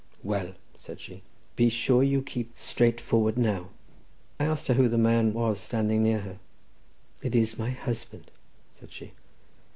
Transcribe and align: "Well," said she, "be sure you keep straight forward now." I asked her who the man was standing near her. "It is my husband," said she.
"Well," 0.23 0.55
said 0.77 0.99
she, 0.99 1.21
"be 1.55 1.69
sure 1.69 2.01
you 2.01 2.23
keep 2.23 2.57
straight 2.57 2.99
forward 2.99 3.37
now." 3.37 3.69
I 4.39 4.45
asked 4.45 4.65
her 4.67 4.73
who 4.73 4.87
the 4.89 4.97
man 4.97 5.31
was 5.31 5.59
standing 5.59 6.01
near 6.01 6.21
her. 6.21 6.39
"It 7.21 7.35
is 7.35 7.59
my 7.59 7.69
husband," 7.69 8.31
said 8.73 8.91
she. 8.91 9.11